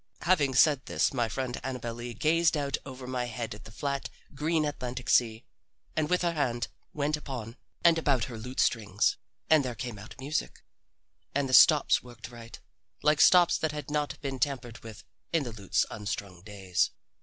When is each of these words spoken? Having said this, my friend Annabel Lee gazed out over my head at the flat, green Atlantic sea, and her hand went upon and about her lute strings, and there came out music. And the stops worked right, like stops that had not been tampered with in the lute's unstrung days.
Having 0.23 0.55
said 0.55 0.87
this, 0.87 1.13
my 1.13 1.29
friend 1.29 1.61
Annabel 1.63 1.93
Lee 1.93 2.15
gazed 2.15 2.57
out 2.57 2.75
over 2.87 3.05
my 3.05 3.25
head 3.25 3.53
at 3.53 3.65
the 3.65 3.71
flat, 3.71 4.09
green 4.33 4.65
Atlantic 4.65 5.11
sea, 5.11 5.45
and 5.95 6.09
her 6.09 6.31
hand 6.33 6.69
went 6.91 7.15
upon 7.15 7.55
and 7.83 7.99
about 7.99 8.23
her 8.23 8.39
lute 8.39 8.59
strings, 8.59 9.17
and 9.47 9.63
there 9.63 9.75
came 9.75 9.99
out 9.99 10.15
music. 10.19 10.63
And 11.35 11.47
the 11.47 11.53
stops 11.53 12.01
worked 12.01 12.31
right, 12.31 12.59
like 13.03 13.21
stops 13.21 13.59
that 13.59 13.73
had 13.73 13.91
not 13.91 14.19
been 14.21 14.39
tampered 14.39 14.79
with 14.79 15.03
in 15.31 15.43
the 15.43 15.51
lute's 15.51 15.85
unstrung 15.91 16.41
days. 16.41 16.89